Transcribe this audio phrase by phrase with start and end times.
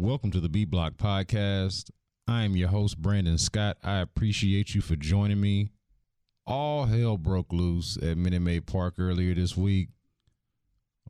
[0.00, 1.90] Welcome to the B Block Podcast.
[2.26, 3.76] I am your host, Brandon Scott.
[3.84, 5.72] I appreciate you for joining me.
[6.46, 9.90] All hell broke loose at Minute Maid Park earlier this week.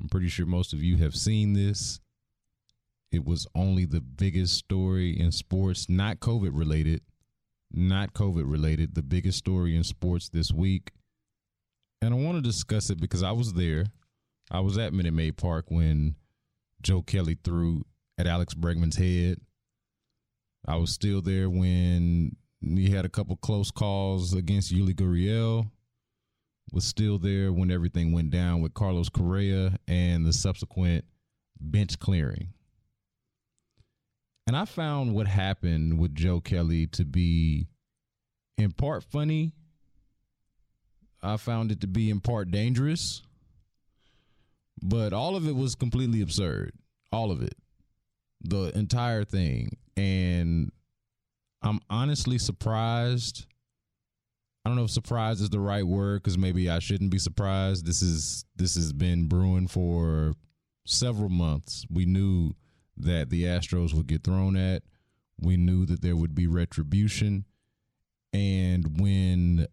[0.01, 2.01] I'm pretty sure most of you have seen this.
[3.13, 7.03] It was only the biggest story in sports, not COVID related.
[7.73, 8.97] Not COVID related.
[8.97, 10.91] The biggest story in sports this week.
[12.03, 13.87] And I want to discuss it because I was there.
[14.51, 16.17] I was at Minute Maid Park when
[16.83, 17.85] Joe Kelly threw
[18.21, 19.41] at Alex Bregman's head.
[20.67, 25.71] I was still there when he had a couple close calls against Yuli Gurriel.
[26.73, 31.05] Was still there when everything went down with Carlos Correa and the subsequent
[31.59, 32.53] bench clearing.
[34.47, 37.69] And I found what happened with Joe Kelly to be
[38.59, 39.53] in part funny.
[41.23, 43.23] I found it to be in part dangerous.
[44.83, 46.73] But all of it was completely absurd.
[47.11, 47.55] All of it.
[48.43, 49.77] The entire thing.
[49.97, 50.71] And
[51.63, 53.47] I'm honestly surprised.
[54.65, 57.87] I don't know if surprised is the right word because maybe I shouldn't be surprised.
[57.87, 60.35] This is this has been brewing for
[60.87, 61.87] several months.
[61.91, 62.53] We knew
[62.97, 64.83] that the Astros would get thrown at.
[65.41, 67.47] We knew that there would be retribution.
[68.33, 69.67] And when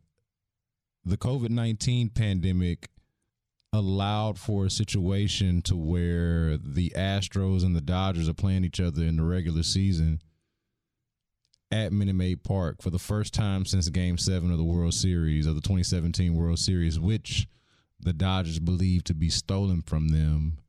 [1.06, 2.90] the COVID 19 pandemic
[3.78, 9.04] allowed for a situation to where the Astros and the Dodgers are playing each other
[9.04, 10.22] in the regular season
[11.72, 15.46] at Minute Maid Park for the first time since Game 7 of the World Series,
[15.46, 17.48] of the 2017 World Series, which
[18.00, 20.60] the Dodgers believe to be stolen from them,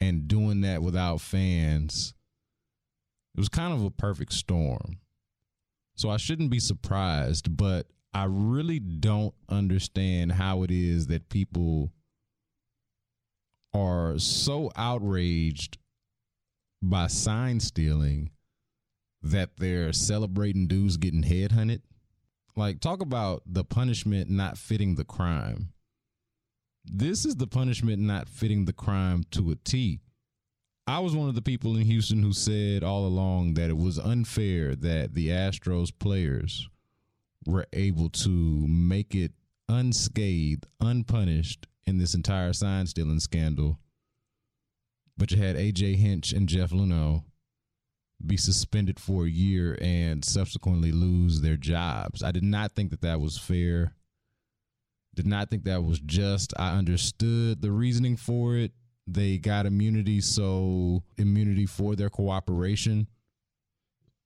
[0.00, 2.14] and doing that without fans.
[3.34, 4.98] It was kind of a perfect storm.
[5.94, 11.92] So I shouldn't be surprised, but I really don't understand how it is that people
[13.72, 15.78] are so outraged
[16.82, 18.30] by sign stealing
[19.22, 21.82] that they're celebrating dudes getting headhunted.
[22.56, 25.72] Like, talk about the punishment not fitting the crime.
[26.84, 30.00] This is the punishment not fitting the crime to a T.
[30.86, 33.98] I was one of the people in Houston who said all along that it was
[33.98, 36.68] unfair that the Astros players
[37.46, 38.30] were able to
[38.66, 39.32] make it
[39.68, 43.78] unscathed, unpunished in this entire sign stealing scandal.
[45.18, 47.24] But you had AJ Hinch and Jeff Luhnow
[48.24, 52.22] be suspended for a year and subsequently lose their jobs.
[52.22, 53.94] I did not think that that was fair.
[55.14, 56.54] Did not think that was just.
[56.58, 58.72] I understood the reasoning for it.
[59.06, 63.08] They got immunity, so immunity for their cooperation.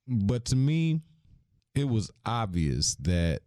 [0.07, 1.01] But to me,
[1.75, 3.41] it was obvious that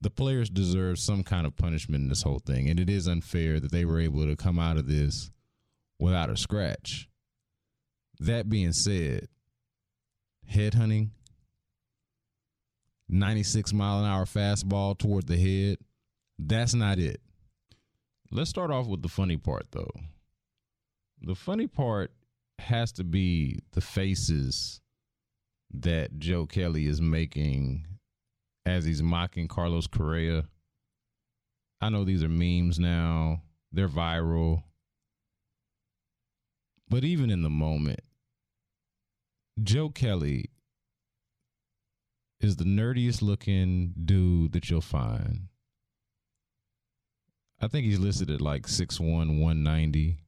[0.00, 2.68] the players deserve some kind of punishment in this whole thing.
[2.68, 5.30] And it is unfair that they were able to come out of this
[5.98, 7.08] without a scratch.
[8.20, 9.28] That being said,
[10.50, 11.10] headhunting,
[13.08, 15.78] 96 mile an hour fastball toward the head,
[16.38, 17.20] that's not it.
[18.30, 19.90] Let's start off with the funny part, though.
[21.22, 22.10] The funny part
[22.58, 24.80] has to be the faces
[25.72, 27.86] that Joe Kelly is making
[28.66, 30.44] as he's mocking Carlos Correa.
[31.80, 34.64] I know these are memes now, they're viral.
[36.88, 38.00] But even in the moment,
[39.62, 40.50] Joe Kelly
[42.40, 45.48] is the nerdiest looking dude that you'll find.
[47.60, 49.00] I think he's listed at like 6'1,
[49.40, 50.18] 190.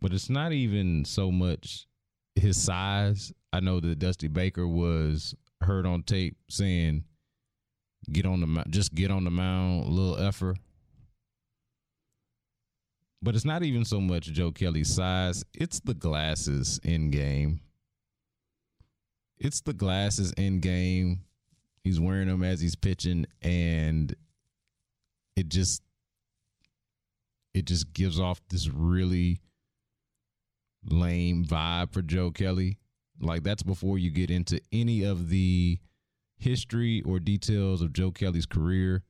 [0.00, 1.86] But it's not even so much
[2.34, 3.32] his size.
[3.52, 7.04] I know that Dusty Baker was heard on tape saying
[8.12, 10.58] get on the just get on the mound, little effort.
[13.20, 17.60] But it's not even so much Joe Kelly's size; it's the glasses in game.
[19.38, 21.20] It's the glasses in game.
[21.82, 24.14] He's wearing them as he's pitching, and
[25.36, 25.82] it just
[27.54, 29.40] it just gives off this really
[30.84, 32.78] lame vibe for Joe Kelly.
[33.20, 35.78] Like that's before you get into any of the
[36.38, 39.02] history or details of Joe Kelly's career,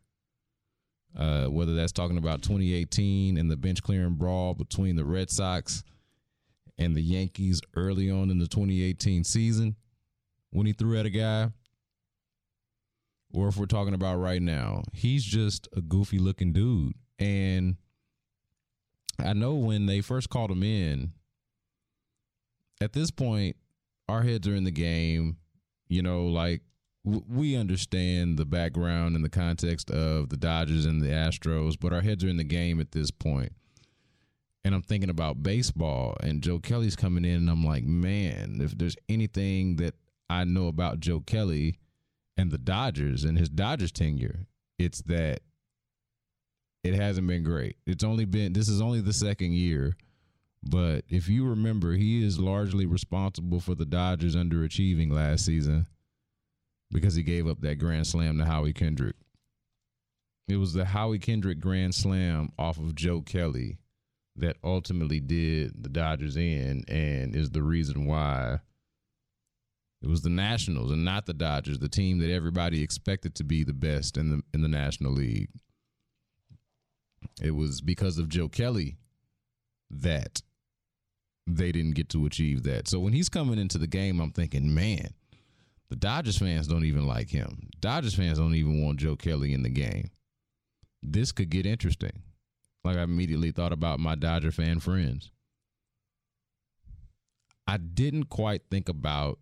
[1.17, 5.85] uh, whether that's talking about 2018 and the bench clearing brawl between the Red Sox
[6.79, 9.77] and the Yankees early on in the 2018 season
[10.51, 11.51] when he threw at a guy,
[13.33, 16.95] or if we're talking about right now, he's just a goofy looking dude.
[17.19, 17.77] And
[19.19, 21.13] I know when they first called him in,
[22.81, 23.57] at this point,
[24.09, 25.37] our heads are in the game.
[25.89, 26.63] You know, like
[27.29, 32.01] we understand the background and the context of the Dodgers and the Astros, but our
[32.03, 33.53] heads are in the game at this point.
[34.65, 38.77] and I'm thinking about baseball and Joe Kelly's coming in and I'm like, man, if
[38.77, 39.95] there's anything that
[40.29, 41.79] I know about Joe Kelly
[42.37, 44.47] and the Dodgers and his Dodgers tenure,
[44.79, 45.41] it's that
[46.85, 47.77] it hasn't been great.
[47.87, 49.97] It's only been this is only the second year,
[50.63, 55.87] but if you remember, he is largely responsible for the Dodgers underachieving last season
[56.91, 59.17] because he gave up that grand slam to Howie Kendrick.
[60.49, 63.79] It was the Howie Kendrick grand slam off of Joe Kelly
[64.37, 68.61] that ultimately did the Dodgers in and is the reason why
[70.01, 73.65] it was the Nationals and not the Dodgers, the team that everybody expected to be
[73.65, 75.51] the best in the in the National League.
[77.43, 78.97] It was because of Joe Kelly
[79.91, 80.41] that
[81.47, 82.89] they didn't get to achieve that.
[82.89, 85.15] So when he's coming into the game, I'm thinking, man,
[85.91, 87.69] the Dodgers fans don't even like him.
[87.81, 90.11] Dodgers fans don't even want Joe Kelly in the game.
[91.03, 92.23] This could get interesting.
[92.85, 95.31] Like I immediately thought about my Dodger fan friends.
[97.67, 99.39] I didn't quite think about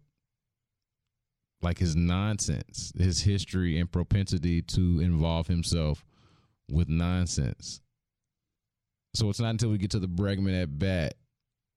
[1.63, 6.05] like his nonsense, his history and propensity to involve himself
[6.71, 7.81] with nonsense.
[9.15, 11.15] So it's not until we get to the Bregman at bat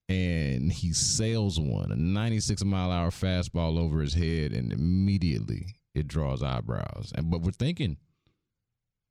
[0.10, 6.08] and he sails one, a 96 mile hour fastball over his head, and immediately it
[6.08, 7.14] draws eyebrows.
[7.16, 7.98] And but we're thinking,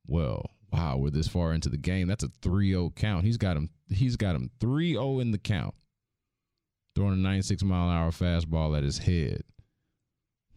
[0.06, 2.09] well, wow, we're this far into the game.
[2.09, 3.25] That's a 3-0 count.
[3.25, 5.75] He's got him he's got him 3-0 in the count.
[6.97, 9.45] Throwing a 96 mile hour fastball at his head.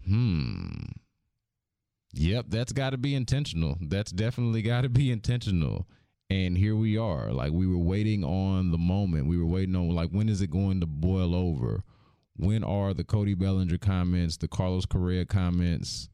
[0.08, 0.72] Hmm.
[2.14, 3.78] Yep, that's got to be intentional.
[3.80, 5.88] That's definitely got to be intentional.
[6.32, 7.34] And here we are.
[7.34, 9.28] Like we were waiting on the moment.
[9.28, 11.84] We were waiting on like when is it going to boil over?
[12.38, 16.08] When are the Cody Bellinger comments, the Carlos Correa comments,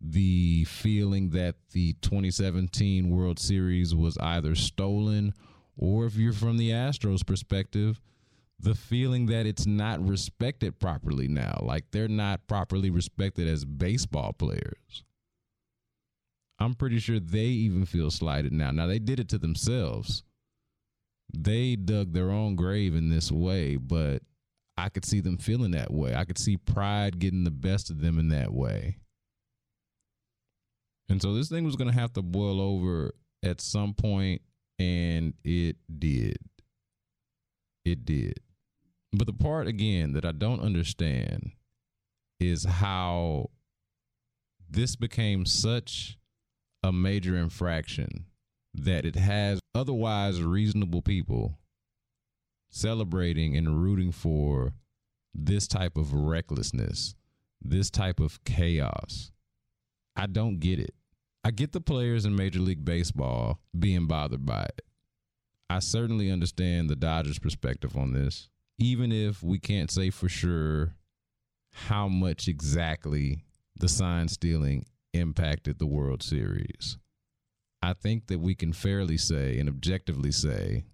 [0.00, 5.32] the feeling that the 2017 World Series was either stolen
[5.76, 8.00] or if you're from the Astros perspective,
[8.58, 11.60] the feeling that it's not respected properly now.
[11.62, 15.04] Like they're not properly respected as baseball players.
[16.64, 18.70] I'm pretty sure they even feel slighted now.
[18.70, 20.22] Now they did it to themselves.
[21.36, 24.22] They dug their own grave in this way, but
[24.76, 26.14] I could see them feeling that way.
[26.14, 28.98] I could see pride getting the best of them in that way.
[31.08, 34.40] And so this thing was going to have to boil over at some point,
[34.78, 36.38] and it did.
[37.84, 38.40] It did.
[39.12, 41.52] But the part again that I don't understand
[42.40, 43.50] is how
[44.68, 46.18] this became such
[46.84, 48.26] a major infraction
[48.74, 51.58] that it has otherwise reasonable people
[52.68, 54.74] celebrating and rooting for
[55.32, 57.14] this type of recklessness,
[57.62, 59.32] this type of chaos.
[60.14, 60.94] I don't get it.
[61.42, 64.82] I get the players in Major League Baseball being bothered by it.
[65.70, 70.96] I certainly understand the Dodgers' perspective on this even if we can't say for sure
[71.72, 73.44] how much exactly
[73.78, 74.84] the sign stealing
[75.14, 76.98] impacted the World Series.
[77.82, 80.84] I think that we can fairly say and objectively say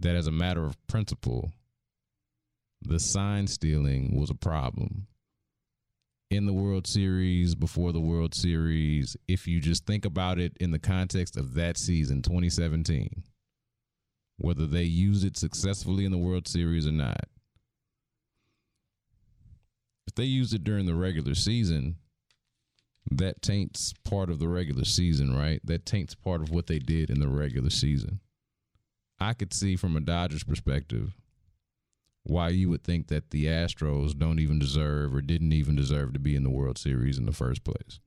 [0.00, 1.52] that as a matter of principle,
[2.82, 5.06] the sign stealing was a problem
[6.28, 10.72] in the World Series, before the World Series, if you just think about it in
[10.72, 13.22] the context of that season, 2017
[14.38, 17.24] whether they use it successfully in the World Series or not.
[20.06, 21.96] If they use it during the regular season,
[23.10, 25.60] that taints part of the regular season, right?
[25.64, 28.20] That taints part of what they did in the regular season.
[29.18, 31.14] I could see from a Dodgers perspective
[32.24, 36.18] why you would think that the Astros don't even deserve or didn't even deserve to
[36.18, 38.00] be in the World Series in the first place.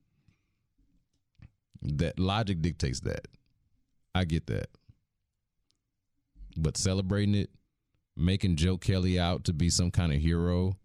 [1.82, 3.26] That logic dictates that.
[4.14, 4.68] I get that
[6.56, 7.50] but celebrating it,
[8.16, 10.76] making Joe Kelly out to be some kind of hero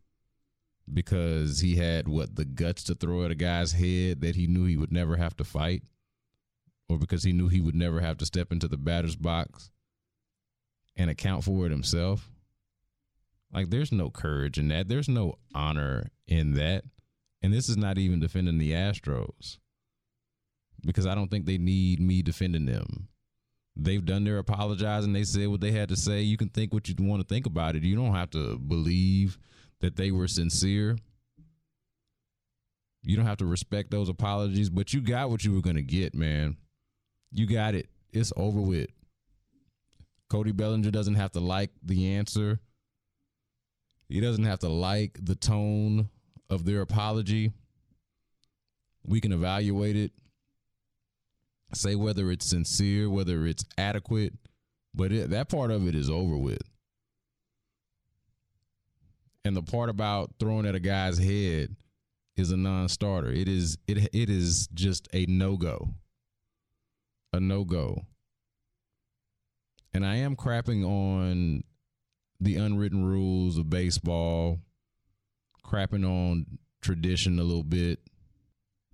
[0.91, 4.65] because he had what the guts to throw at a guy's head that he knew
[4.65, 5.83] he would never have to fight,
[6.87, 9.71] or because he knew he would never have to step into the batter's box
[10.95, 12.29] and account for it himself.
[13.51, 14.87] Like, there's no courage in that.
[14.87, 16.83] There's no honor in that.
[17.41, 19.57] And this is not even defending the Astros
[20.85, 23.07] because I don't think they need me defending them.
[23.75, 25.13] They've done their apologizing.
[25.13, 26.21] They said what they had to say.
[26.21, 27.83] You can think what you want to think about it.
[27.83, 29.37] You don't have to believe
[29.85, 30.97] that they were sincere.
[33.03, 35.83] You don't have to respect those apologies, but you got what you were going to
[35.83, 36.57] get, man.
[37.31, 37.87] You got it.
[38.11, 38.89] It's over with.
[40.27, 42.59] Cody Bellinger doesn't have to like the answer.
[44.09, 46.09] He doesn't have to like the tone
[46.49, 47.51] of their apology.
[49.05, 50.13] We can evaluate it
[51.73, 54.33] say whether it's sincere, whether it's adequate,
[54.95, 56.61] But it, that part of it is over with.
[59.45, 61.75] And the part about throwing at a guy's head
[62.35, 63.31] is a non-starter.
[63.31, 65.93] It is it it is just a no-go.
[67.31, 68.01] A no-go.
[69.93, 71.63] And I am crapping on
[72.41, 74.59] the unwritten rules of baseball,
[75.63, 77.99] crapping on tradition a little bit.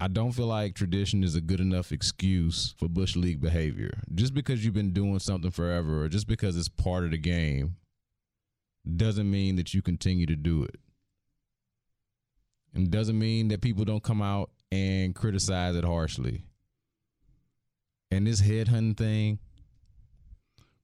[0.01, 4.01] I don't feel like tradition is a good enough excuse for Bush League behavior.
[4.13, 7.77] Just because you've been doing something forever or just because it's part of the game
[8.95, 10.79] doesn't mean that you continue to do it.
[12.73, 16.45] And doesn't mean that people don't come out and criticize it harshly.
[18.09, 19.39] And this headhunting thing,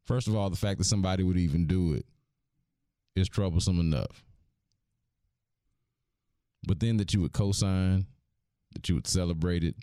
[0.06, 2.06] first of all, the fact that somebody would even do it
[3.16, 4.24] is troublesome enough.
[6.68, 8.06] But then that you would co-sign,
[8.74, 9.76] that you would celebrate it,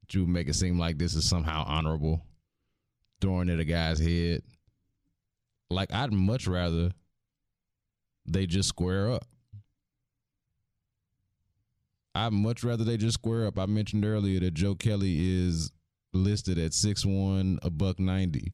[0.00, 2.22] that you would make it seem like this is somehow honorable,
[3.20, 4.42] throwing at a guy's head.
[5.70, 6.90] Like I'd much rather
[8.26, 9.24] they just square up.
[12.14, 13.58] I'd much rather they just square up.
[13.58, 15.70] I mentioned earlier that Joe Kelly is
[16.14, 18.52] listed at six one, a buck ninety.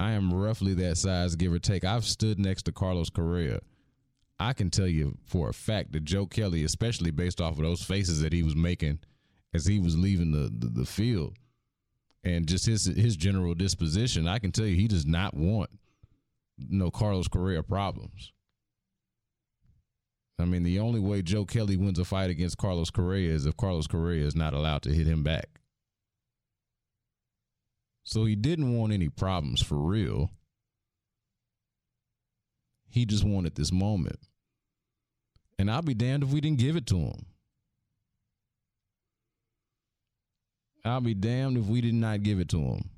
[0.00, 1.84] I am roughly that size, give or take.
[1.84, 3.60] I've stood next to Carlos Correa.
[4.38, 7.82] I can tell you for a fact that Joe Kelly, especially based off of those
[7.82, 9.00] faces that he was making
[9.52, 11.36] as he was leaving the, the, the field
[12.22, 15.70] and just his his general disposition, I can tell you he does not want
[16.58, 18.32] no Carlos Correa problems.
[20.38, 23.56] I mean, the only way Joe Kelly wins a fight against Carlos Correa is if
[23.56, 25.60] Carlos Correa is not allowed to hit him back.
[28.04, 30.30] So he didn't want any problems for real.
[32.88, 34.20] He just wanted this moment.
[35.58, 37.26] And I'll be damned if we didn't give it to him.
[40.84, 42.90] I'll be damned if we did not give it to him.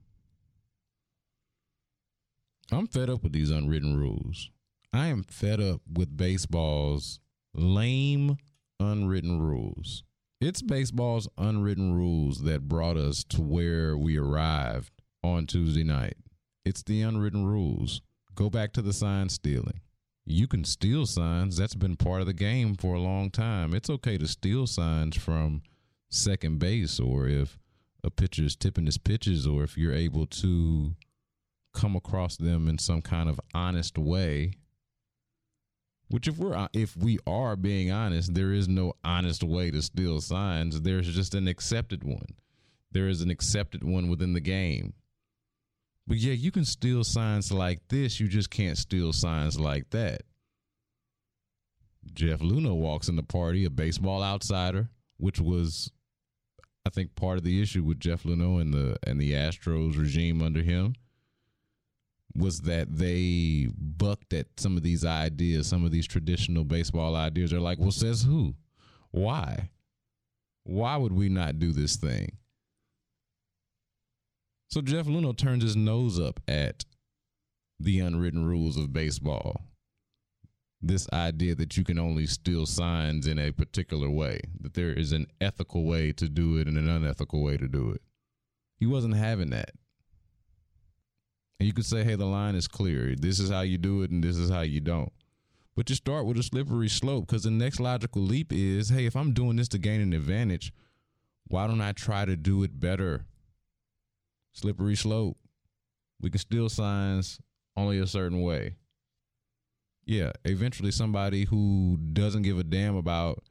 [2.73, 4.51] I'm fed up with these unwritten rules.
[4.93, 7.19] I am fed up with baseball's
[7.55, 8.37] lame
[8.79, 10.05] unwritten rules.
[10.41, 16.17] It's baseball's unwritten rules that brought us to where we arrived on Tuesday night.
[16.65, 18.03] It's the unwritten rules.
[18.35, 19.81] Go back to the sign stealing.
[20.25, 21.57] You can steal signs.
[21.57, 23.75] That's been part of the game for a long time.
[23.75, 25.63] It's okay to steal signs from
[26.09, 27.59] second base or if
[28.05, 30.95] a pitcher is tipping his pitches or if you're able to
[31.73, 34.55] come across them in some kind of honest way.
[36.09, 40.21] Which if we're if we are being honest, there is no honest way to steal
[40.21, 40.81] signs.
[40.81, 42.35] There's just an accepted one.
[42.91, 44.95] There is an accepted one within the game.
[46.09, 48.19] But yeah, you can steal signs like this.
[48.19, 50.23] You just can't steal signs like that.
[52.13, 55.93] Jeff Luhnow walks in the party, a baseball outsider, which was,
[56.85, 60.43] I think, part of the issue with Jeff Luhnow and the and the Astros regime
[60.43, 60.95] under him
[62.35, 67.51] was that they bucked at some of these ideas, some of these traditional baseball ideas.
[67.51, 68.55] They're like, well, says who?
[69.11, 69.71] Why?
[70.65, 72.37] Why would we not do this thing?
[74.69, 76.85] So Jeff Luhnow turns his nose up at
[77.81, 79.63] the unwritten rules of baseball.
[80.81, 85.13] This idea that you can only steal signs in a particular way, that there is
[85.13, 88.01] an ethical way to do it and an unethical way to do it.
[88.79, 89.73] He wasn't having that.
[91.61, 93.15] And you could say, hey, the line is clear.
[93.15, 95.13] This is how you do it and this is how you don't.
[95.77, 99.15] But you start with a slippery slope because the next logical leap is, hey, if
[99.15, 100.73] I'm doing this to gain an advantage,
[101.47, 103.27] why don't I try to do it better?
[104.53, 105.37] slippery slope.
[106.21, 107.41] We can steal signs
[107.77, 108.77] only a certain way.
[110.05, 113.43] Yeah, eventually somebody who doesn't give a damn about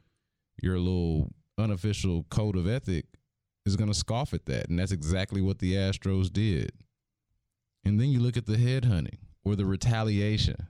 [0.61, 3.05] your little unofficial code of ethic
[3.65, 4.69] is going to scoff at that.
[4.69, 6.71] And that's exactly what the Astros did.
[7.83, 10.67] And then you look at the head hunting or the retaliation.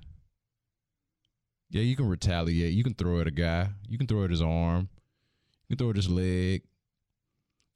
[1.69, 2.73] Yeah, you can retaliate.
[2.73, 3.69] You can throw at a guy.
[3.87, 4.89] You can throw at his arm.
[5.67, 6.63] You can throw at his leg.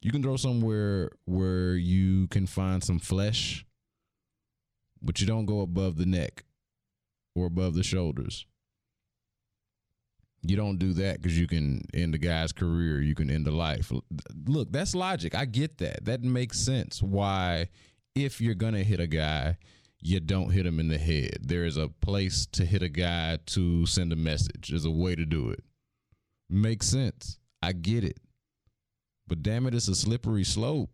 [0.01, 3.65] You can throw somewhere where you can find some flesh,
[5.01, 6.43] but you don't go above the neck
[7.35, 8.45] or above the shoulders.
[10.41, 13.51] You don't do that because you can end a guy's career, you can end a
[13.51, 13.93] life.
[14.45, 15.35] Look, that's logic.
[15.35, 16.03] I get that.
[16.03, 17.01] That makes sense.
[17.01, 17.69] Why,
[18.15, 19.57] if you're going to hit a guy,
[20.01, 21.37] you don't hit him in the head.
[21.41, 24.69] There is a place to hit a guy to send a message.
[24.69, 25.63] There's a way to do it.
[26.49, 27.39] Makes sense.
[27.61, 28.19] I get it.
[29.27, 30.89] But damn it, it's a slippery slope.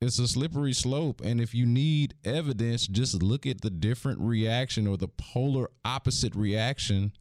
[0.00, 1.20] It's a slippery slope.
[1.22, 6.34] And if you need evidence, just look at the different reaction or the polar opposite
[6.34, 7.12] reaction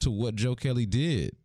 [0.00, 1.36] to what Joe Kelly did.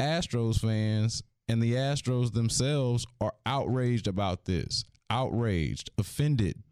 [0.00, 4.84] Astros fans and the Astros themselves are outraged about this.
[5.08, 6.62] outraged, offended.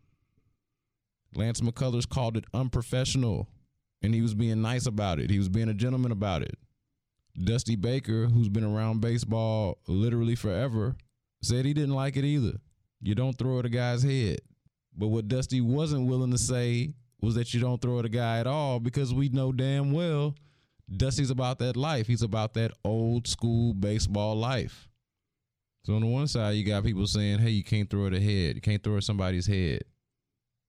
[1.37, 3.49] Lance McCullers called it unprofessional,
[4.03, 5.31] and he was being nice about it.
[5.31, 6.59] He was being a gentleman about it.
[7.43, 10.97] Dusty Baker, who's been around baseball literally forever,
[11.43, 12.59] said he didn't like it either.
[13.01, 14.41] You don't throw at a guy's head.
[14.97, 18.39] But what Dusty wasn't willing to say was that you don't throw at a guy
[18.39, 20.35] at all because we know damn well
[20.91, 22.07] Dusty's about that life.
[22.07, 24.89] He's about that old school baseball life.
[25.85, 28.21] So on the one side, you got people saying, "Hey, you can't throw at a
[28.21, 28.57] head.
[28.57, 29.85] You can't throw at somebody's head.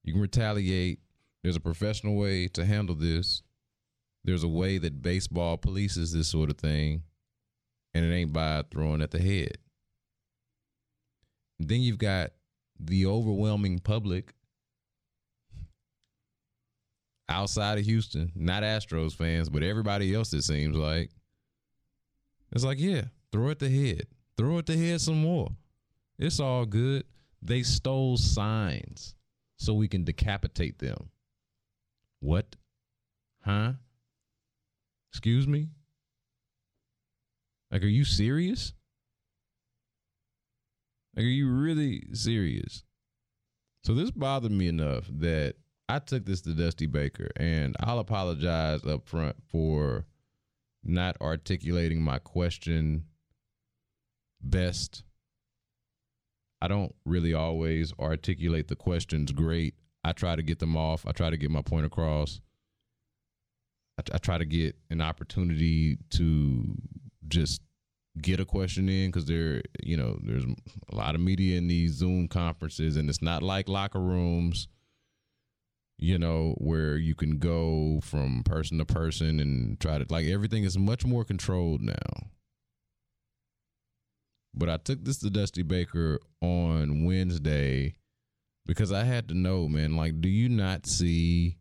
[0.03, 0.99] You can retaliate.
[1.43, 3.43] There's a professional way to handle this.
[4.23, 7.03] There's a way that baseball polices this sort of thing,
[7.93, 9.57] and it ain't by throwing at the head."
[11.59, 12.33] And then you've got
[12.77, 14.33] the overwhelming public
[17.29, 21.11] outside of Houston, not Astros fans, but everybody else, it seems like.
[22.51, 24.07] It's like, yeah, throw at the head.
[24.37, 25.49] Throw at the head some more.
[26.17, 27.03] It's all good.
[27.41, 29.15] They stole signs
[29.57, 31.09] so we can decapitate them.
[32.19, 32.55] What?
[33.41, 33.73] Huh?
[35.11, 35.69] Excuse me?
[37.71, 38.73] Like, are you serious?
[41.15, 42.83] Like, are you really serious?
[43.83, 45.55] So this bothered me enough that
[45.87, 50.05] I took this to Dusty Baker, and I'll apologize up front for
[50.83, 53.05] not articulating my question
[54.41, 55.03] best.
[56.61, 59.75] I don't really always articulate the questions great.
[60.03, 61.05] I try to get them off.
[61.05, 62.41] I try to get my point across.
[63.99, 66.75] I, I try to get an opportunity to
[67.27, 67.61] just
[68.21, 70.45] get a question in because there, you know, there's
[70.91, 74.67] a lot of media in these Zoom conferences, and it's not like locker rooms
[75.97, 80.63] you know, where you can go from person to person and try to like everything
[80.63, 82.29] is much more controlled now.
[84.53, 87.95] But I took this to Dusty Baker on Wednesday
[88.65, 91.57] because I had to know, man, like, do you not see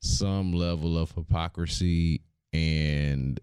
[0.00, 3.40] some level of hypocrisy and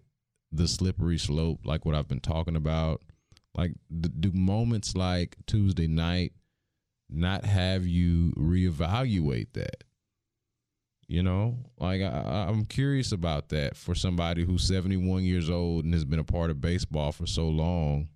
[0.50, 3.02] the slippery slope, like what I've been talking about?
[3.54, 6.32] Like, do moments like Tuesday night
[7.10, 9.84] not have you reevaluate that?
[11.08, 15.92] You know, like I, I'm curious about that for somebody who's 71 years old and
[15.92, 18.08] has been a part of baseball for so long.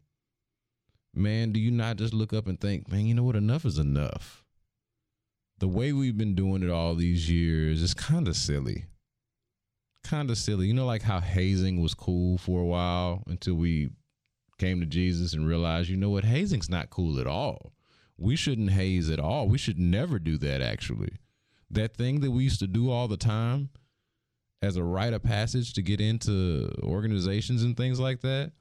[1.15, 3.37] Man, do you not just look up and think, man, you know what?
[3.37, 4.45] Enough is enough.
[5.59, 8.85] The way we've been doing it all these years is kind of silly.
[10.05, 10.67] Kind of silly.
[10.67, 13.91] You know, like how hazing was cool for a while until we
[14.59, 16.25] came to Jesus and realized, you know what?
[16.25, 17.73] Hazing's not cool at all.
[18.17, 19.49] We shouldn't haze at all.
[19.49, 21.17] We should never do that, actually
[21.71, 23.71] that thing that we used to do all the time
[24.63, 28.53] as a rite of passage to get into organizations and things like that,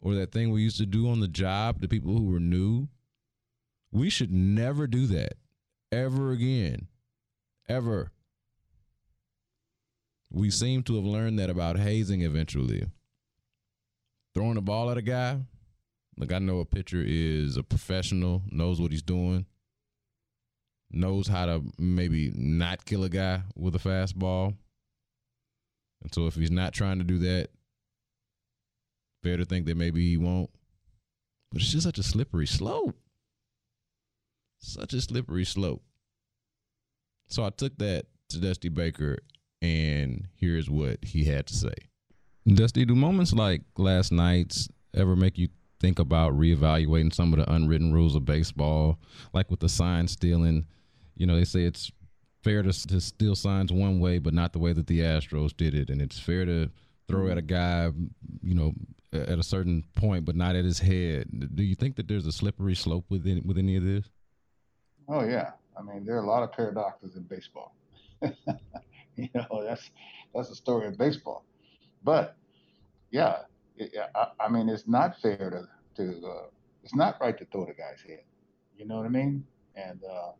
[0.00, 2.88] or that thing we used to do on the job to people who were new,
[3.90, 5.34] we should never do that
[5.90, 6.88] ever again.
[7.68, 8.10] Ever.
[10.30, 12.86] We seem to have learned that about hazing eventually.
[14.34, 15.38] Throwing the ball at a guy,
[16.16, 19.46] like I know a pitcher is a professional, knows what he's doing
[20.92, 24.54] knows how to maybe not kill a guy with a fastball.
[26.02, 27.48] And so if he's not trying to do that,
[29.22, 30.50] fair to think that maybe he won't.
[31.50, 32.96] But it's just such a slippery slope.
[34.58, 35.82] Such a slippery slope.
[37.28, 39.18] So I took that to Dusty Baker,
[39.60, 41.74] and here's what he had to say.
[42.46, 45.48] Dusty, do moments like last night's ever make you
[45.80, 48.98] think about reevaluating some of the unwritten rules of baseball,
[49.32, 50.66] like with the sign stealing?
[51.22, 51.92] You know, they say it's
[52.42, 55.72] fair to, to steal signs one way, but not the way that the Astros did
[55.72, 56.68] it, and it's fair to
[57.06, 57.92] throw at a guy,
[58.42, 58.72] you know,
[59.12, 61.28] at a certain point, but not at his head.
[61.54, 64.04] Do you think that there's a slippery slope within with any of this?
[65.08, 67.76] Oh yeah, I mean there are a lot of paradoxes in baseball.
[68.20, 69.92] you know, that's
[70.34, 71.44] that's the story of baseball.
[72.02, 72.34] But
[73.12, 73.42] yeah,
[73.76, 75.36] it, I, I, mean it's not fair
[75.96, 76.46] to to uh,
[76.82, 78.24] it's not right to throw the guy's head.
[78.76, 79.46] You know what I mean?
[79.76, 80.32] And uh,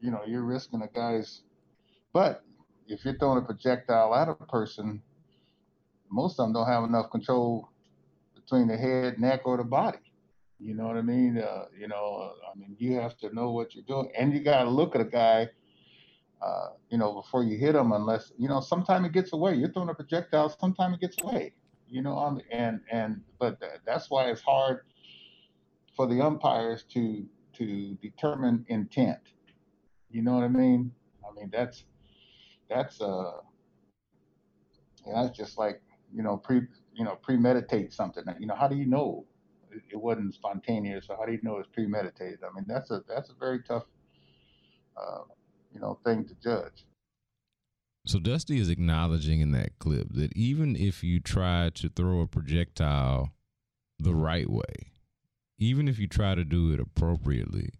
[0.00, 1.42] you know, you're risking a guy's.
[2.12, 2.42] But
[2.86, 5.02] if you're throwing a projectile at a person,
[6.10, 7.70] most of them don't have enough control
[8.34, 9.98] between the head, neck, or the body.
[10.60, 11.38] You know what I mean?
[11.38, 14.40] Uh, you know, uh, I mean, you have to know what you're doing, and you
[14.40, 15.48] got to look at a guy.
[16.44, 19.54] Uh, you know, before you hit him, unless you know, sometimes it gets away.
[19.54, 21.54] You're throwing a projectile, sometimes it gets away.
[21.88, 24.80] You know, um, and and but that's why it's hard
[25.96, 29.20] for the umpires to to determine intent.
[30.14, 30.92] You know what I mean?
[31.28, 31.84] I mean that's
[32.70, 33.32] that's uh
[35.04, 35.82] that's just like
[36.14, 36.62] you know pre
[36.94, 38.24] you know premeditate something.
[38.38, 39.26] You know how do you know?
[39.90, 41.06] it, wasn't spontaneous.
[41.06, 42.40] So how do you know it's premeditated?
[42.48, 43.84] I mean, that's a that's a very tough,
[44.96, 45.22] uh,
[45.72, 46.86] you know, thing to judge.
[48.06, 52.26] So Dusty is acknowledging in that clip that even if you try to throw a
[52.26, 53.32] projectile
[53.98, 54.92] the right way,
[55.58, 57.70] even if you try to do it appropriately,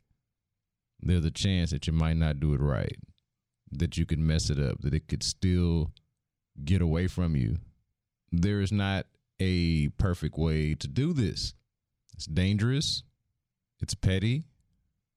[1.04, 2.96] there's a chance that you might not do it right,
[3.72, 5.92] that you could mess it up, that it could still
[6.64, 7.58] get away from you.
[8.32, 9.06] There is not
[9.40, 11.54] a perfect way to do this.
[12.14, 13.02] It's dangerous,
[13.80, 14.44] it's petty,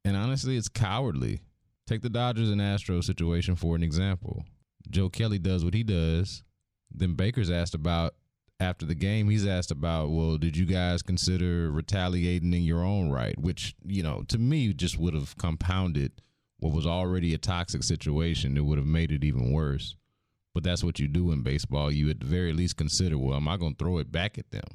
[0.03, 1.41] and honestly, it's cowardly.
[1.85, 4.43] Take the Dodgers and Astros situation for an example.
[4.89, 6.43] Joe Kelly does what he does.
[6.91, 8.15] Then Baker's asked about
[8.59, 13.11] after the game, he's asked about, well, did you guys consider retaliating in your own
[13.11, 13.37] right?
[13.37, 16.13] Which, you know, to me just would have compounded
[16.59, 18.57] what was already a toxic situation.
[18.57, 19.95] It would have made it even worse.
[20.55, 21.91] But that's what you do in baseball.
[21.91, 24.49] You at the very least consider, well, am I going to throw it back at
[24.49, 24.65] them?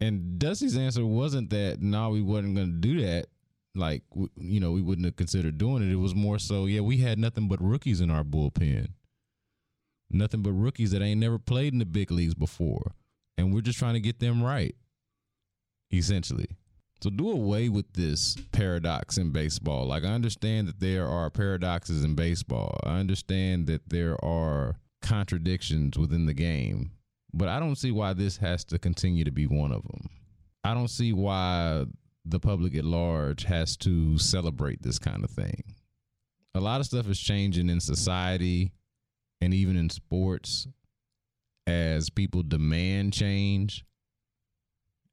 [0.00, 3.28] And Dusty's answer wasn't that, no, we wasn't going to do that.
[3.74, 4.02] Like,
[4.36, 5.90] you know, we wouldn't have considered doing it.
[5.90, 8.88] It was more so, yeah, we had nothing but rookies in our bullpen
[10.10, 12.92] nothing but rookies that ain't never played in the big leagues before.
[13.38, 14.74] And we're just trying to get them right,
[15.92, 16.48] essentially.
[17.02, 19.86] So do away with this paradox in baseball.
[19.86, 22.80] Like I understand that there are paradoxes in baseball.
[22.84, 26.92] I understand that there are contradictions within the game,
[27.34, 30.08] but I don't see why this has to continue to be one of them.
[30.64, 31.84] I don't see why
[32.24, 35.62] the public at large has to celebrate this kind of thing.
[36.54, 38.72] A lot of stuff is changing in society
[39.46, 40.66] and even in sports
[41.68, 43.84] as people demand change.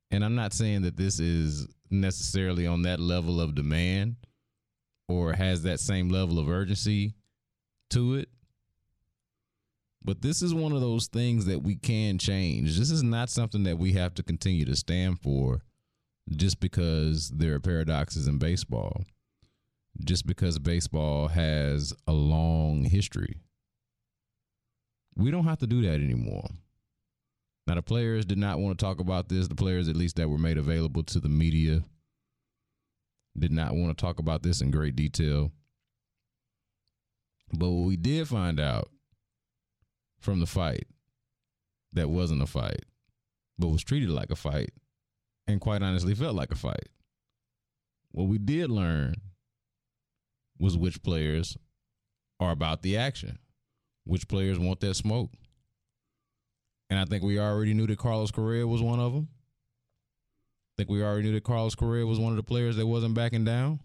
[0.10, 4.16] And I'm not saying that this is necessarily on that level of demand
[5.08, 7.14] or has that same level of urgency
[7.92, 8.30] to it.
[10.04, 12.80] But this is one of those things that we can change.
[12.80, 15.62] This is not something that we have to continue to stand for
[16.28, 19.04] just because there are paradoxes in baseball,
[20.04, 23.38] just because baseball has a long history.
[25.16, 26.50] We don't have to do that anymore.
[27.68, 29.48] Now, the players did not want to talk about this.
[29.48, 31.84] The players, at least that were made available to the media,
[33.38, 35.52] did not want to talk about this in great detail.
[37.54, 38.90] But what we did find out
[40.20, 40.88] from the fight
[41.94, 42.86] that wasn't a fight,
[43.58, 44.72] but was treated like a fight,
[45.48, 46.90] and quite honestly felt like a fight.
[48.12, 49.16] What we did learn
[50.58, 51.58] was which players
[52.40, 53.38] are about the action
[54.06, 55.32] which players want that smoke.
[56.90, 59.28] And I think we already knew that Carlos Correa was one of them.
[59.32, 63.14] I think we already knew that Carlos Correa was one of the players that wasn't
[63.14, 63.80] backing down.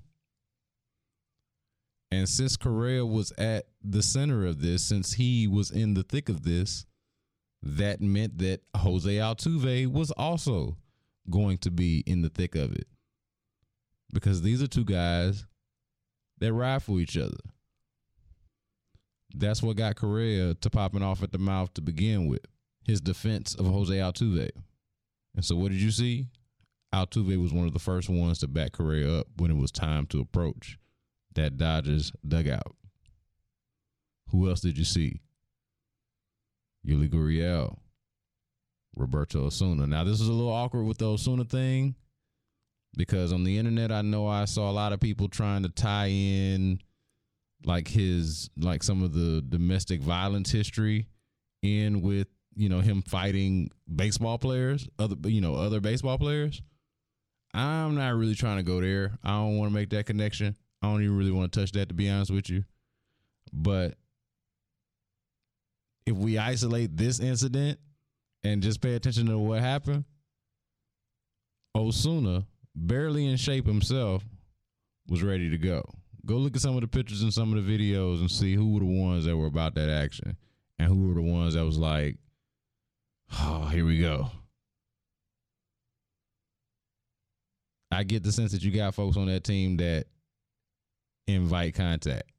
[2.10, 6.28] And since Correa was at the center of this, since he was in the thick
[6.28, 6.86] of this,
[7.62, 10.76] that meant that Jose Altuve was also
[11.28, 12.86] going to be in the thick of it.
[14.12, 15.44] Because these are two guys
[16.38, 17.36] that ride for each other.
[19.34, 22.44] That's what got Correa to popping off at the mouth to begin with.
[22.84, 24.50] His defense of Jose Altuve.
[25.34, 26.26] And so what did you see?
[26.94, 30.06] Altuve was one of the first ones to back Correa up when it was time
[30.06, 30.78] to approach
[31.34, 32.74] that Dodgers dugout.
[34.30, 35.20] Who else did you see?
[36.86, 37.78] Yuli Gurriel,
[38.96, 39.86] Roberto Osuna.
[39.86, 41.94] Now this is a little awkward with the Osuna thing
[42.96, 46.08] because on the internet I know I saw a lot of people trying to tie
[46.08, 46.80] in
[47.64, 51.06] like his like some of the domestic violence history
[51.62, 56.62] in with you know him fighting baseball players other you know other baseball players.
[57.54, 59.18] I'm not really trying to go there.
[59.24, 60.54] I don't want to make that connection.
[60.82, 62.64] I don't even really want to touch that to be honest with you.
[63.52, 63.94] But
[66.06, 67.78] if we isolate this incident
[68.44, 70.04] and just pay attention to what happened
[71.76, 74.24] osuna barely in shape himself
[75.08, 75.82] was ready to go
[76.28, 78.74] Go look at some of the pictures and some of the videos and see who
[78.74, 80.36] were the ones that were about that action
[80.78, 82.18] and who were the ones that was like,
[83.40, 84.30] oh, here we go.
[87.90, 90.04] I get the sense that you got folks on that team that
[91.26, 92.30] invite contact,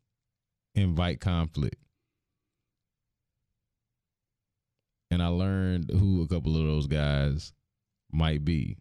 [0.76, 1.82] invite conflict.
[5.10, 7.54] And I learned who a couple of those guys
[8.12, 8.78] might be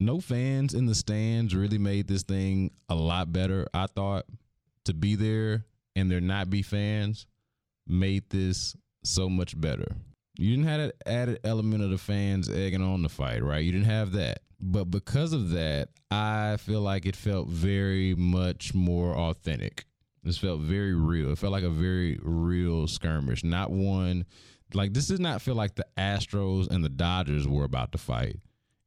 [0.00, 3.66] no fans in the stands really made this thing a lot better.
[3.72, 4.26] I thought
[4.84, 5.64] to be there
[5.96, 7.26] and there not be fans
[7.86, 9.86] made this so much better.
[10.36, 13.64] You didn't have that added element of the fans egging on the fight, right?
[13.64, 14.40] You didn't have that.
[14.60, 19.84] But because of that, I feel like it felt very much more authentic.
[20.22, 21.30] This felt very real.
[21.30, 24.24] It felt like a very real skirmish, not one
[24.72, 28.38] Like this did not feel like the Astros and the Dodgers were about to fight.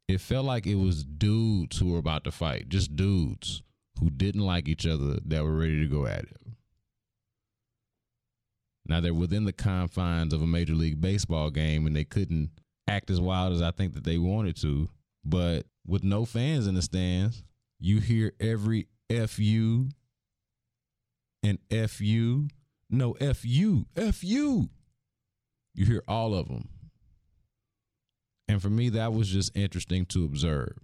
[0.07, 3.61] It felt like it was dudes who were about to fight, just dudes
[3.99, 6.37] who didn't like each other that were ready to go at it.
[8.85, 12.51] Now they're within the confines of a major league baseball game and they couldn't
[12.87, 14.87] act as wild as I think that they wanted to.
[15.25, 17.43] But with no fans in the stands,
[17.79, 19.89] you hear every FU
[21.43, 22.47] and FU.
[22.89, 24.69] No, FU, FU.
[25.73, 26.69] You hear all of them.
[28.47, 30.77] And for me, that was just interesting to observe.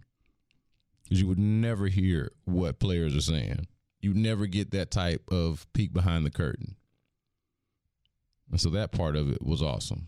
[1.04, 3.68] Because you would never hear what players are saying.
[4.02, 6.76] You never get that type of peek behind the curtain.
[8.52, 10.08] And so that part of it was awesome.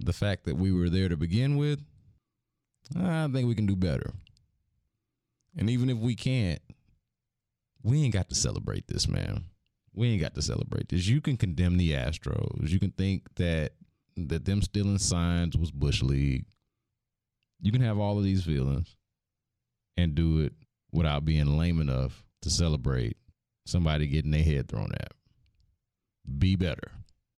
[0.00, 1.84] The fact that we were there to begin with,
[2.96, 4.12] I think we can do better.
[5.56, 6.60] And even if we can't,
[7.82, 9.44] we ain't got to celebrate this, man.
[9.92, 11.06] We ain't got to celebrate this.
[11.06, 12.68] You can condemn the Astros.
[12.68, 13.72] You can think that
[14.16, 16.46] that them stealing signs was Bush League.
[17.60, 18.96] You can have all of these feelings
[19.96, 20.52] and do it
[20.92, 23.16] without being lame enough to celebrate
[23.66, 25.12] somebody getting their head thrown at.
[26.38, 26.90] Be better.